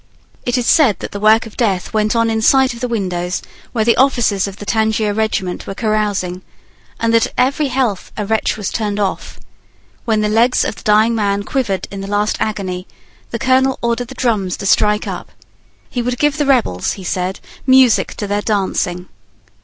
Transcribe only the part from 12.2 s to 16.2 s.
agony, the colonel ordered the drums to strike up. He would